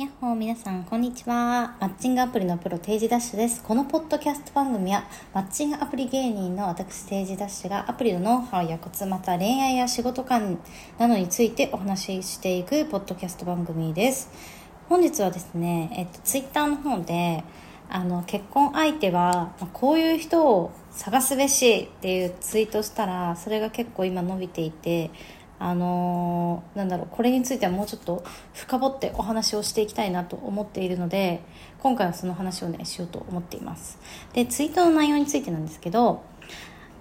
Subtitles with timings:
[0.00, 1.76] やっほー皆さんこんにちは。
[1.78, 3.62] マッチングアプリのプロ定時ダッシュです。
[3.62, 10.58] このポッドキャスト番組はマッチングアプリ芸人の私定時ダッシュがアプリのノウハウやコツまた恋愛や仕事観
[10.96, 14.30] などについてお話ししていくポッドキャスト番組です。
[14.88, 17.44] 本日はですね、えっと、ツイッターの方で
[17.90, 25.10] あの結婚相手はこういう人を探すべしっていうツイートしたらそれが結構今伸びていて
[25.62, 28.24] あのー、なんだろうこれについてはもうちょっと
[28.54, 31.42] 深掘ってお話をしていきたいなと思っているので
[31.80, 33.98] 今回はその話をねしようと思っています。
[34.32, 36.22] でツイートの内容についてなんですけど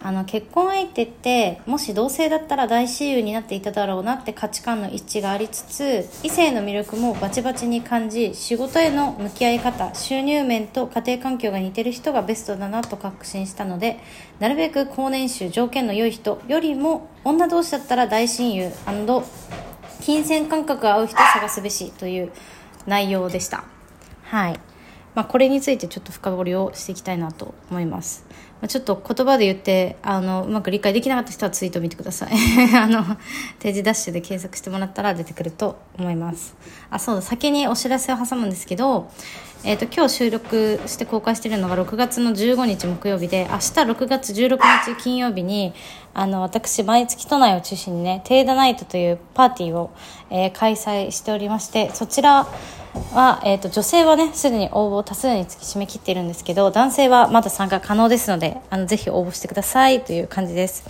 [0.01, 13.99] あの結婚相手ってもし同性だったら大親友になっていただろうなって価値観の一致がありつつ異性の魅力もバチバチに感じ仕事への向き合い方収入面と家庭環境が似てる人がベストだなと確信したので
[14.39, 18.71] なるべく高年収条件の良い人よりも女同士だったら大親友
[20.01, 22.31] 金銭感覚が合う人を探すべしという
[22.87, 23.65] 内容でした
[24.23, 24.59] はい
[25.19, 28.25] まあ、これについてちょっと深掘りをしていきたいなと思います。
[28.61, 32.31] まあ、ちょっと言葉で言ってあのうまく理解できなかった人はツイート見てください。
[32.73, 33.03] あの
[33.59, 36.55] 定時ダッシュで検索してもらったら出てくると思います。
[36.89, 37.21] あそうだ。
[37.21, 39.11] 先にお知らせを挟むんですけど、
[39.65, 45.73] えーと、今日収録して公開しているのが6月の15日木曜日で明日6月16日金曜日に
[46.13, 49.91] あの私毎月都内を中心にねテーダナイトというパーティーを、
[50.29, 52.47] えー、開催しておりましてそちら
[53.13, 60.83] は、えーと、女性はねすでに応募多数につき締め切っているんですけど男性はまだ参加可能ですのであのぜひ応募してくださいという感じです。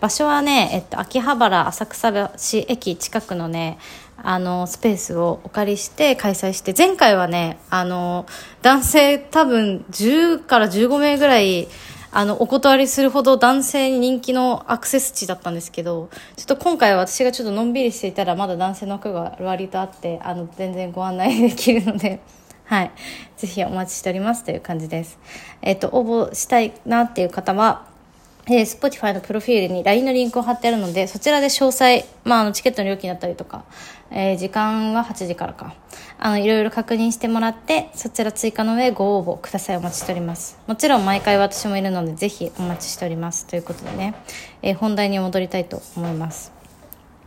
[0.00, 3.78] 場所はね、えっと、秋葉原浅草橋駅近くのね
[4.16, 8.26] あのスペースをお借りして開催して前回はねあの
[8.62, 11.68] 男性多分10から15名ぐらい
[12.16, 22.20] あの、お断りするほど男性に人気のアクセス地だったんですけど、ちょっと今回は私がちょっとのんびりしていたらまだ男性の枠が割とあって、あの、全然ご案内できるので、
[22.66, 22.92] はい。
[23.36, 25.18] ぜひお待ちしておりますという感じです。
[25.60, 27.88] えっ、と、応募したいなっていう方は、
[28.46, 33.64] えー、Spotify のプロフィールに LINE のリンクを貼ってあるので、そちらで詳細、まあ、あの、チケットの料金だったりとか、
[34.10, 35.74] えー、時間は8時からか。
[36.18, 39.76] あの、いろいろ確認してもらって、そちら追加の上ご応募ください。
[39.78, 40.58] お待ちしております。
[40.66, 43.46] もちろん毎回私もいるので、ぜひお待ちしております。
[43.46, 44.14] ということでね、
[44.62, 46.53] えー、本題に戻りたいと思います。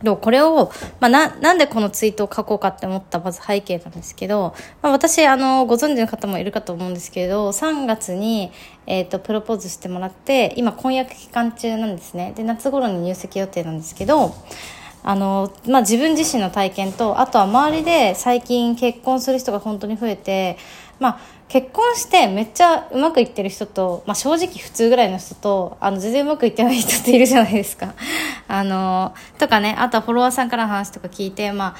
[0.02, 0.70] でこれを、
[1.00, 8.52] まあ、な、なんでこのツイートを書こうかって思ったまず背景なんですけど、まあ、私、あの、ご存知の方もいるかと思うんですけど、3月に、
[8.86, 12.32] えっ、ー、と、プロポーズしてもらって、今、婚約期間中なんですね。
[12.36, 14.34] で、夏頃に入籍予定なんですけど、
[15.02, 20.58] あの、まあ、自分自身の体験と、あとは周りで最近結婚する人が本当に増えて、
[21.00, 27.94] まあ、結婚してめっちゃうまくいってる人と、まあ、正直普通ぐらいの人とあの全然うまくいってない人っているじゃないですか。
[28.48, 31.76] あのとかねあとはフォロワーさんからの話とか聞いて、まあ、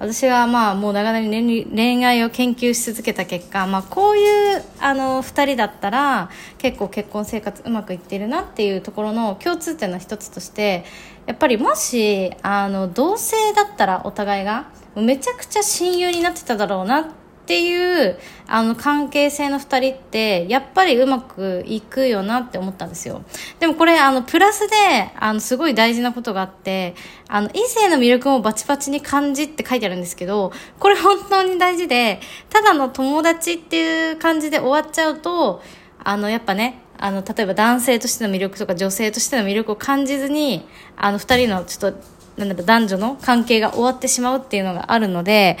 [0.00, 6.28] 私がまあもう長年恋愛を研究し続けた結果、まあ、こういうあの2人だったら
[6.58, 10.84] 結構結婚生活うまくいってるなっていうところの共通点の一つとして
[11.26, 14.66] やっぱりもしあの同性だったらお互いが
[14.96, 23.24] めちゃくちゃ親友になってただろうなってっていうあの関係性の2人ってやっぱりうまくいくよなって思ったんですよ。
[23.58, 24.76] でもこれあのプラスで
[25.18, 26.94] あのすごい大事なことがあって
[27.26, 35.62] あの異性の魅力もバチバチに感じって書いてあるんですけどこれ本当に大事でただの友達っていう感じで終わっちゃうと
[36.04, 40.64] あのやっぱねあの例えば男性としての魅力とか女性としての魅力を感じずに
[40.96, 41.98] あの2人のちょっと
[42.36, 45.58] なんだろ男女の関係が終わってしまうっていうのがあるので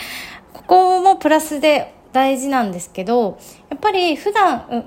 [0.52, 3.38] ここもプラスで大事なんですけど、
[3.70, 4.82] やっぱり普段、うん、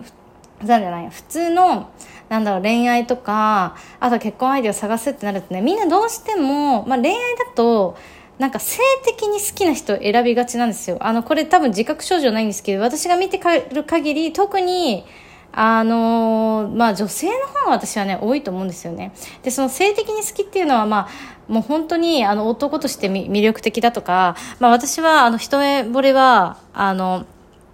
[0.59, 1.89] 普段じゃない、普通の、
[2.29, 7.97] なんだろう、恋愛とか、あと結婚相手を探すってなるとね、みんなどうしても、まあ恋愛だと、
[8.37, 10.97] なんか性的に好きな人を選びがちなんですよ。
[10.99, 13.39] あの、これ多分自覚症状ないんですけど、私が見て
[13.71, 15.05] る限り、特に、
[15.51, 19.13] あのまあ女性の方が私はね多いと思うんですよね
[19.43, 27.25] でその性的に好きっていうのはまあもう本当にあの男として魅力的だとか、まあ、私はあの一目惚れはあの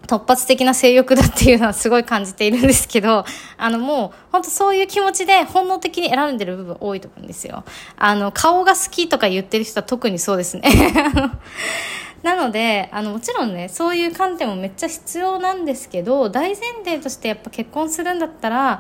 [0.08, 3.24] 突発的な性欲だっていうのはすごい感じているんですけど、
[3.58, 7.64] あのもう本当そういう気持ちで本能的に選んでる部分多いと思うんですよ。
[7.96, 10.64] あの顔が好きとか言ってる人は特にそうですね。
[12.24, 18.80] なのであのもちろんねそういう観点もめっちゃ必要なんですけど大前提としてやっぱ結婚するんだったら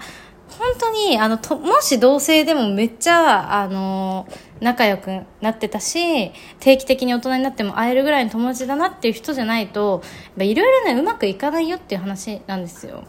[0.51, 4.27] 本当にあのともし同性でもめっちゃあの
[4.59, 10.03] 仲良くなってたし定期的に大人になっても会えるぐらいの友達だなっていう人じゃないと
[10.37, 13.03] いろいろねうまくいかないよっていう話なんですよ。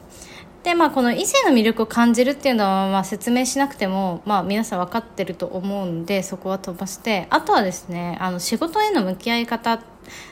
[0.62, 9.82] でまあこの異性の魅力を感じるっていうのはまあ説明しなくてもまあ皆さん分かってると思うんでそこは飛ばしてあとはですねあの仕事への向き合い方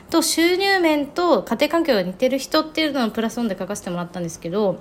[0.09, 4.79] と収入面と家庭環境が似てる人っていうのをプラスオンで書かせてもらったんですけど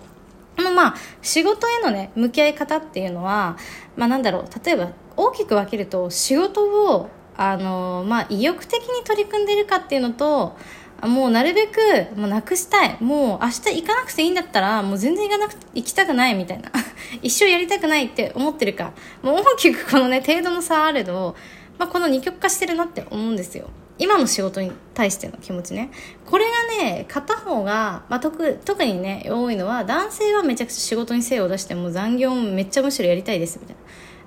[0.57, 3.57] まあ仕事へのね向き合い方っていうのは
[3.97, 10.57] まあなんだろう例えば大きく分けると仕事をあのまあ意欲的に取り組んでいるかっていうのと
[11.03, 11.79] もうなるべく
[12.17, 12.97] もうなくしたい。
[13.01, 16.71] もう明日行かなくていいんだったらもう全然行かなく行きたくないみたいな。
[17.23, 18.93] 一生やりたくないって思ってるか。
[19.23, 21.35] もう大きくこのね程度の差あれど、
[21.79, 23.69] まあ、この二極化してるなって思うんですよ。
[24.01, 25.91] 今の仕事に対しての気持ちね。
[26.25, 26.47] これ
[26.79, 33.83] がね片方が、まあ、特特にね多いのは男性はめちゃくちゃ仕事に精を出しても残業もめっちゃむしろやりたいですみたいな。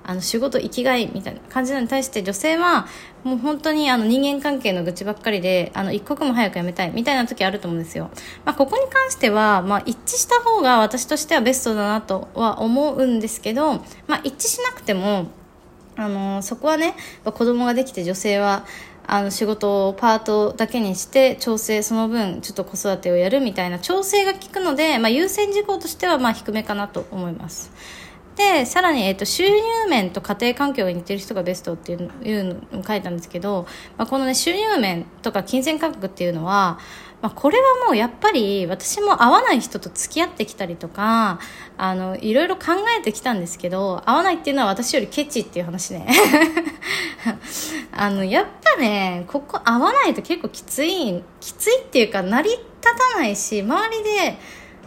[0.06, 2.86] あの仕事生きがいみたいな感じなのに対して女性は
[3.24, 8.10] もう本当にあの人間関係の愚痴ばっかりであの一刻も早く辞めたいみたいな時あると思うんですよ、
[8.44, 15.28] まあ、ここに関しては、まあ、一致した方が私としてはベストだなとは思うんですけど、まあ、一致しなくても
[15.96, 16.94] あのそこはね
[17.24, 18.66] 子供ができて女性は
[19.06, 27.70] あの仕事をパートだけにして調整その分ちょっと子育てをやるみたいな調整が効くので、まあ、優先事項としてはまあ低めかなと思います。
[28.36, 33.66] でさらに、えーと、収入面と家庭環境が似てる人がベストっていういうのを書いたんですけど、
[33.96, 36.78] まあ、このね収入面とか金銭感覚っていうのは、
[37.24, 41.38] まあ、これはもうやっぱり私も合わない人と付き合ってきたりとか
[41.78, 46.06] あのいろいろ考えてきたんですけど合わないっていうのは私よりケチっていう話ね
[47.92, 54.38] あのやっぱねここ合わないと結構きついきついっていうか成り立たないし周りで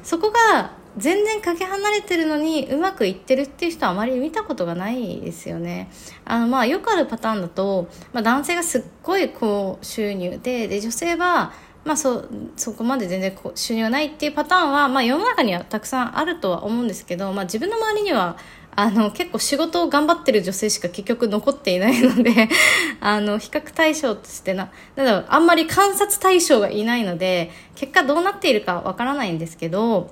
[0.04, 5.90] そこが全然かけ離れてるのにうまくいってるっていう人はあまり見たことがないですよね。
[6.25, 11.54] あのまあよくあるパターンだと、まあ、男性がすっごい高収入でで女性は
[11.88, 12.25] まあそ、
[12.57, 18.38] そこまで全然こう収入がないっていうパターンは、まあ、世の中にはたくさんあるとは思うんですけど、まあ、自分の周りには
[18.75, 22.50] あの結構仕事を頑張ってる女性しか結局残っていないので
[23.00, 30.12] あの比較対象としてなだろうあんまり観察対象がいないので結果どうなっているかわからないんですけど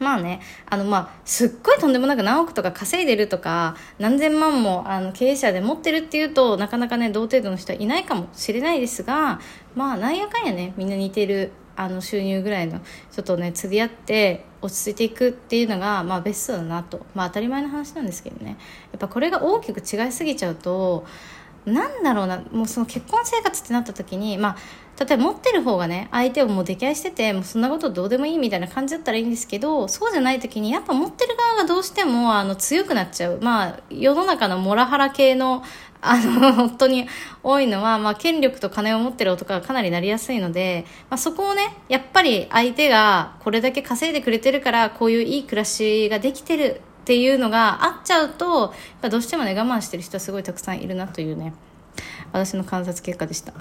[0.00, 9.40] まあね、あのまあ、すっごいとんでもなく何億とか稼いでるとか、何千万もあの経営者で持ってるっていうと、なかなかね、同程度の人はいないかもしれないですが、
[9.74, 12.80] まあ、なんやかんやね、みんな似てる、あの収入ぐらいの
[13.10, 17.04] 人とね、釣り合って落ち着いていくっていうのが、まあベストだなと。
[17.14, 18.56] まあ当たり前の話なんですけどね。
[18.92, 21.04] やっぱこれが大きく違いすぎちゃうと、
[21.66, 24.56] なんだろうなもうその結婚生活ってなった時にまあ
[25.02, 35.62] 例えば持ってる方がね相手をもう溺愛しててもうそんなことどうでもいいみたいな感じだったらいいんですけどそうじゃない時にやっぱ持ってる側がどうしてもあの強くなっちゃうまあ世の中のモラハラ系の
[36.06, 37.06] あの本当に
[37.42, 48.72] 多いのは、まあ、権力と金を持ってる男がかなりなりやすいので、まあ、そこをねやっぱり相手がこれだけ稼いでくれてるからこういういい暮らしができてるっていうのがあっちゃうと
[49.02, 51.54] どうしてもね我慢してる人はすごいたくさんいるなというね
[52.32, 53.54] 私の観察結果でした。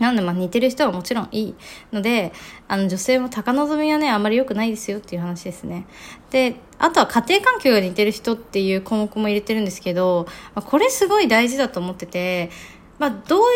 [0.00, 1.54] なんでまあ似てる人はもちろんいい
[1.92, 2.32] ので
[2.66, 5.86] あの女性も高望みはねあまり良くないですよっていう話ですね。
[6.30, 12.50] であとは家庭環境が似てる人っていう項目も入れてるんですけど、まあ、これすごい大事だと思ってて、
[12.98, 13.46] まあ、どういう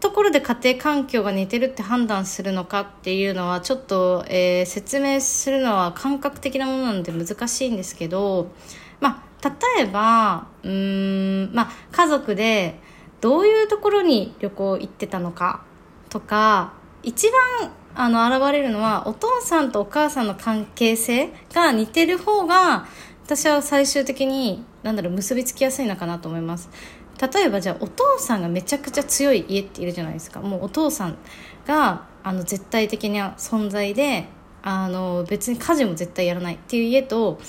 [0.00, 8.50] ところで家庭環境が似てるって判断するのかっていうのはちょっと、えー、説明するのは感覚的なものなので難しいんですけど、
[9.00, 12.80] まあ、例えばうん、まあ、家族で
[13.20, 15.64] どういうところに旅行行ってたのか
[16.14, 17.26] とか一
[17.58, 22.86] 番あの現れるのはお父さんとお母さんの関係性が似てる方が
[23.24, 26.70] 私は最終的に何だろう結びつきやすいのかなと思います。
[27.20, 30.40] 例えばじゃあお父さんがめちゃくちゃ強い家っているじゃないですか。
[30.40, 31.16] もうお父さん
[31.66, 34.28] があの絶対的な存在で
[34.62, 37.40] あの別に家事も絶対やらないっていう家と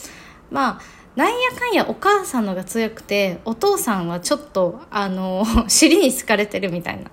[0.49, 0.81] まあ
[1.15, 7.11] なんやかんやお母さんのが強くてお父さんはちょっとあの尻に好かれてるみたいな。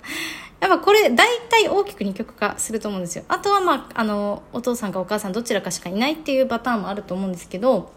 [0.63, 3.25] やっぱこれ大体大きく二極化すると思うんですよ。
[3.29, 7.93] あとはまああのお父さんかお母さんどちらかしかいないっていうパターンもあると思うんですけど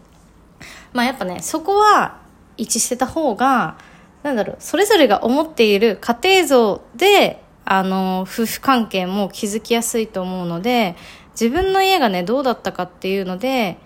[0.92, 2.20] まあやっぱねそこは
[2.56, 3.78] 一致してた方が
[4.26, 10.96] なんだろう、それぞれが思っている家庭像で、あの、夫婦関係も築きやすいと思うので、
[11.40, 13.78] 自分の家がね、どうだったかっていうので、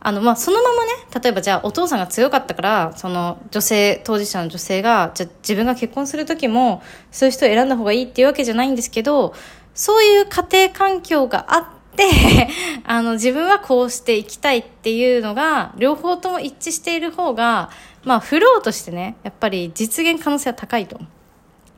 [0.00, 9.34] あの、まあ、そのままね、例えばじゃあお父さんが強かったから、その女性、当事者の女性が、じゃ自分が結婚する時も、そういう人を選んだ方がいいっていうわけじゃないんですけど、
[9.74, 12.48] そういう家庭環境があって、
[12.84, 17.70] あの、自分はこうしていきたいっていうのが、両方とも一致している方が、
[18.04, 20.98] まあ、フローとしてね、やっぱり実現可能性は高いと。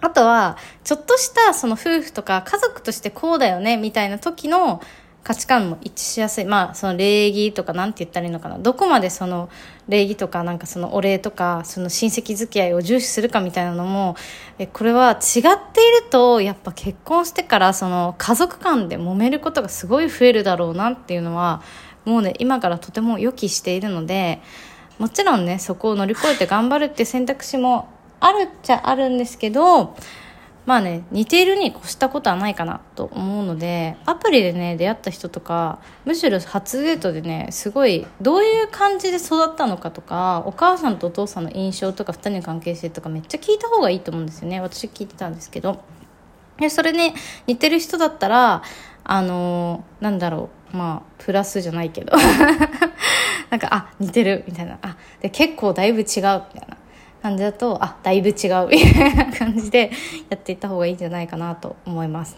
[0.03, 4.81] あとは、ちょっとしたその夫婦とか家族としてこうだよね、みたいな時の、
[5.23, 6.45] 価値観も一致しやすい。
[6.45, 8.59] まあその礼儀とかなんて言ったらいいのかな。
[8.59, 9.50] どこまでその
[9.89, 14.17] 礼儀とかなんかそのお礼とかその親戚付き合いを重視するかみたいなのも
[14.59, 15.21] えこれは違っ
[15.73, 21.62] ているとやっぱ結婚してからその家族間で揉めることがすごい増えるだろうなっていうのは
[22.05, 24.41] もうね今からとても予期しているので
[24.99, 27.89] もちろんねそこを乗り越えて頑張るっていう選択肢も
[28.21, 29.97] あるっちゃあるんですけど
[30.67, 44.61] まあね似ているに越したことはないかなと思うのでアプリでね出会った人とかむしろ初デートでねすごいどういう感じで育ったのかとかお母さんとお父さんの印象とか2人の関係性とかめっちゃ聞いた方がいいと思うんですよね。
[44.61, 45.83] 私聞いてたんですけど。
[46.59, 47.14] でそれね
[47.47, 48.62] 似てる人だったら
[49.02, 52.12] あのー、なんだろうまあプラスじゃないけど。
[53.50, 54.79] なんかあ似てるみたいな。
[54.83, 56.76] あで結構だいぶ違うみたいな。
[57.23, 59.91] 感じだとあだいぶ違うみたいな感じで
[60.29, 62.37] やっていった方がいいんじゃないかなと思います。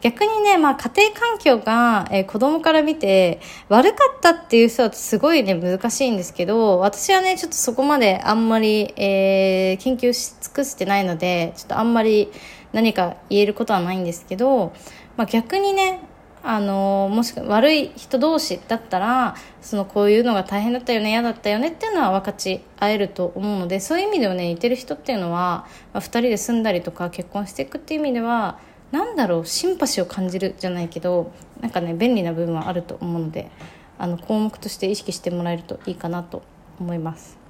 [0.00, 12.30] 逆にね、まあ、家庭環境が、えー、子供から見て悪かったっていう人はすごいね難しいんですけど私はねちょっとそこまであんまり、えー、研究し尽くしてないのでちょっとあんまり
[12.72, 14.72] 何か言えることはないんですけど、
[15.16, 16.00] まあ、逆にね
[16.46, 28.58] あのもしくは悪い人同士だったらそのこういうのが大変だったよね嫌だったよねっていうのは分かち合えると思うのでそういう意味ではね似てる人っていうのは、まあ、2人で住んだりとか結婚していくっていう意味では
[28.92, 31.32] 何だろうシンパシーを感じるじゃないけど
[31.62, 33.50] なんかね便利な部分はあると思うので
[33.98, 36.42] あの項目として意識してもらえるといいかなと
[36.78, 37.43] 思います。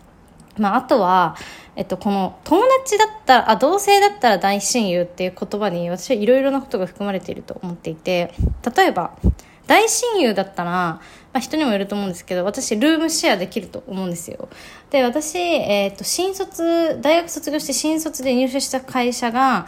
[0.58, 1.36] まあ、あとは、
[1.76, 8.32] えっと、この友達だったらあ同性だったら大親友っていう言葉に私はいろいろなことが含まれていると思っていて
[8.76, 9.16] 例えば
[9.66, 11.00] 大親友だったら、ま
[11.32, 14.48] あ、人にもよると思うんですけど私ルームシェアできると思うんですよ。
[14.90, 19.66] で私、えー、っと新卒大学卒業して新卒で入社した会社が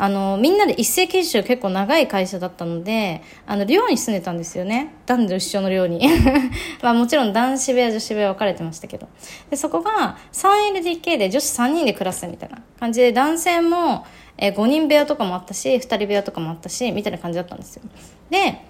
[0.00, 4.94] あの、みんなで一斉研修結構長い会社だったので、あの、寮に住んでたんですよね。
[5.06, 6.00] 男女一緒の寮に。
[6.82, 9.08] まあもちろん男子部屋、女子部屋分かれてましたけど。
[9.50, 17.82] で、そこが 3LDK で女子3人で暮らすみたいな感じで、男性も、えー、5人部屋とかもあったし、2人部屋とかもあったし、みたいな感じだったんですよ。
[18.30, 18.60] で、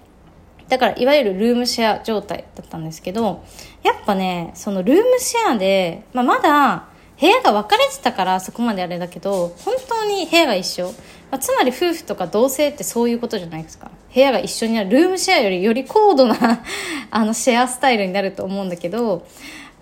[0.67, 3.43] だからいわゆるルームシェア状態だったんですけど、
[3.83, 10.93] やっぱね、そのルームシェアで、まあまだ、部屋が分かれてたからそこまであれだけど本当に部屋が一緒、
[11.31, 16.35] まあ、つまり夫婦とか同性ってそういうことじゃないですか部屋が一緒になるルームシェアよりより高度な
[17.11, 19.25] あのシェアスタイルになると思うんだけど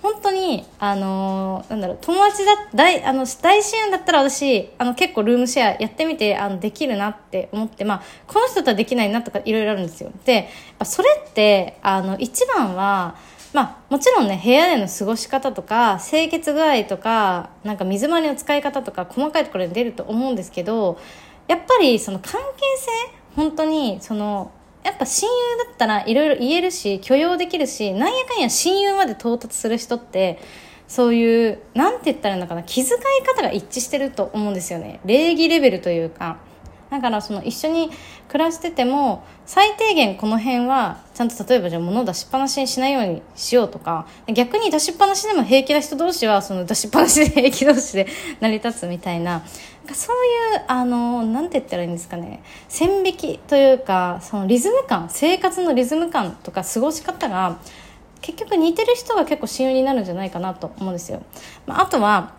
[0.01, 10.11] 本当に、あのー、なんだろう、友達だ、大、あの、大親友だったら私、あの、結構ルームシェアやってみて、あの、できるなって思って、まあ、この人とはできないなとかいろいろあるんですよ。
[10.23, 10.49] で、
[10.83, 13.15] それって、あの、一番は、
[13.53, 20.99] まあ、もちろんね部屋での過ごし方とか清潔具合とかなんか水回りの使い方とか細かいところに出ると思うんですけど
[21.47, 22.37] やっぱりその関係
[22.77, 22.91] 性
[23.35, 24.51] 本当にその
[24.83, 30.39] やっぱ親友だったらいろいろ言えるし許容できるしなんやかんや親友まで到達する人って
[30.87, 35.01] そういうなんて言ったらいいのかな気遣い方が一致してると思うんですよね。
[35.05, 36.37] 礼儀レベルというか。
[36.89, 37.89] だからその一緒に
[38.29, 48.07] 暮らしてても最低限この辺はちゃんと例えばじゃあ物を出しっぱなしにしないようにしようとか逆に出しっぱなしでも平気な人同士はその出しっぱなしで平気同士で
[48.39, 49.43] 成り立つみたいな
[49.93, 50.15] そう
[50.55, 57.59] いうあのなんて言ったらいいんですかね線引きというかそのリズム感生活のリズム感とか過ごし方が
[58.21, 61.21] 結局似てる人が結構親友になるんじゃないかなと思うんですよ。
[61.65, 62.33] まあ、あとは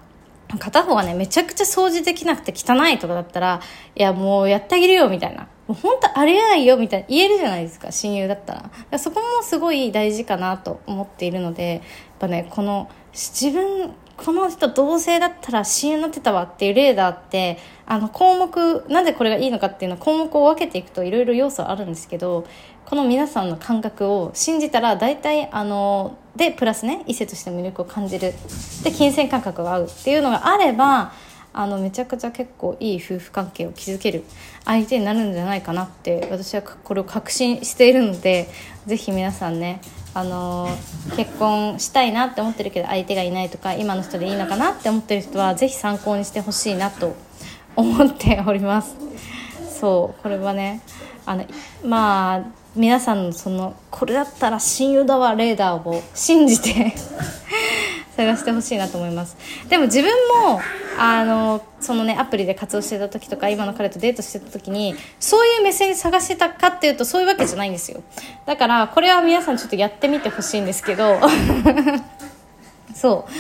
[0.57, 3.61] 片方がね、めちゃくちゃ掃除できなくて汚いとかだったら、
[3.95, 5.49] いや、もうやってあげるよ、みたいな。
[5.67, 8.99] もう本当ありえないよ、みたいな言えるじゃないですか、親友だったら。
[8.99, 11.83] そこもすごい大事かなと思っているので、やっ
[12.19, 22.45] ぱね、この、自分、この人同性だったら親友になってたわっていうレーダーって、あの項目、なぜこれがいいのかっていうのは項目を分けていくといろいろ要素あるんですけど、
[22.89, 28.33] この皆さんの感覚を信じたら大体あのでプラスね異性として魅力を感じる。
[28.83, 31.13] で金銭感覚が合うっていうのがあれば
[31.53, 34.25] あのめちゃくちゃ結構いい夫婦関係を築ける
[34.65, 38.49] 相手になるんじゃないかなって私はこれを確信しているので
[38.87, 39.83] ぜひ皆さんね
[40.15, 40.71] あの
[41.15, 47.15] 結婚したいなって思ってるけど相手がいないとか今の人でいいのかなって思ってる人はぜひ参考にしてほしいなと
[47.77, 48.97] 思っております。
[49.79, 50.81] そうこれはね
[51.27, 51.45] あの
[51.85, 52.45] まあ
[52.79, 56.95] 皆さんのそのこれだったら親友だわレーダーを信じて
[58.17, 59.37] 探してほしいなと思います。
[59.69, 60.11] でも自分
[60.45, 60.61] も
[60.97, 68.01] あのそのねアプリで活動してた時とか今の彼とデートしてた時にそういう目線で探してたかっていうとそういうわけじゃないんですよ。
[68.47, 71.19] だからこれは皆さんちょっとやってみてほしいんですけど。
[72.95, 73.33] そう。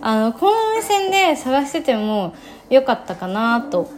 [0.00, 2.34] あのこの目線で探してても
[2.70, 3.90] よかったかなと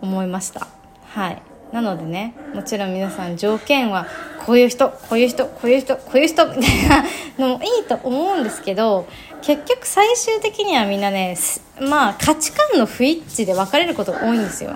[0.00, 0.68] 思いました。
[1.14, 1.42] はい。
[1.72, 4.06] なのでねもちろん皆さん条件は
[4.44, 7.04] こういう人こういう人こういう人こういう人みたいな
[7.38, 9.06] のもいいと思うんですけど
[9.42, 11.36] 結局最終的にはみんなね
[11.80, 14.72] まあ価値観の不一致で分かれることが多いんですよ。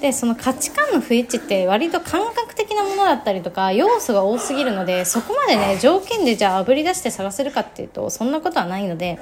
[0.00, 9.18] でその価値観の不一致って割と感覚的なものだったりとか要素が多すぎるのでそこまでね条件でじゃああぶり出して探せるかっていうとそんなことはないので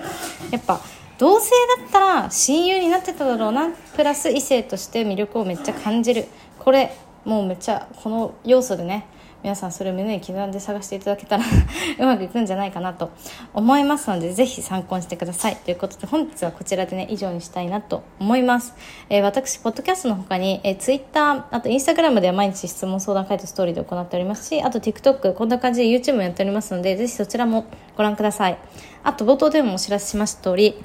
[0.50, 0.81] やっぱ
[1.19, 6.26] 同性だったら親友になってただろうなプラス異性として魅力をめっちゃ感じる。
[6.59, 9.07] これもうめっちゃこの要素でね
[9.43, 11.45] 皆さんそれを胸に刻んで探していただけたら
[11.99, 13.11] うまくいくんじゃないかなと
[13.52, 15.57] 思いますのでぜひ参考にしてください。
[15.57, 18.75] ということで本日はこちらでね以上にしたいなと思います、
[19.09, 27.64] えー、私ポッドキャストの他に、えー、Twitter あと Instagram では毎日質問相談会とストーリーで行っておりますしあと TikTok こんな感じで YouTube もやっておりますのでぜひそちらも
[27.97, 28.59] ご覧ください。
[29.02, 30.85] あと冒頭でもお知らせしました通り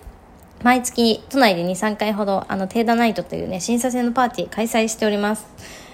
[0.63, 5.45] 毎月都内で2、3回ほどあのテーダナイトというね審査制のパーティー開催しております。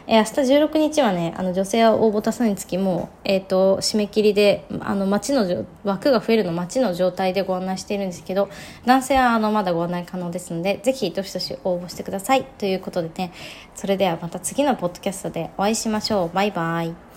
[0.08, 8.50] えー、明日16日はねあの女性は応募多数につきもう、えーと、締め切りであの町の枠が増えるの町の状態でご案内しているんですけど
[8.86, 12.44] 男性はあのまだご案内可能ですのでぜひどしどし応募してください。
[12.44, 13.32] ということでね
[13.76, 16.36] それではまた次のポッドキャストでお会いしましょう。
[16.36, 17.13] バイバイ。